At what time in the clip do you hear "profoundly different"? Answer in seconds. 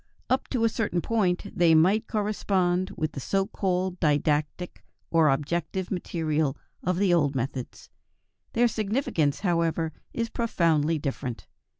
10.31-11.45